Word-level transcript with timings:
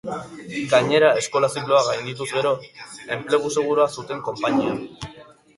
Gainera, 0.71 1.11
eskola-zikloa 1.23 1.83
gaindituz 1.89 2.29
gero, 2.31 2.55
enplegu 3.19 3.55
segurua 3.59 3.89
zuten 4.01 4.25
konpainian. 4.31 4.85